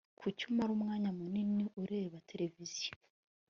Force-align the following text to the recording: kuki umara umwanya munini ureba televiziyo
kuki 0.19 0.41
umara 0.49 0.71
umwanya 0.77 1.09
munini 1.17 1.65
ureba 1.81 2.15
televiziyo 2.29 2.93